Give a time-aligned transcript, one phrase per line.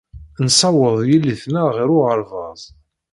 [0.43, 2.61] Nessaweḍ yelli-tneɣ ɣer uɣerbaz.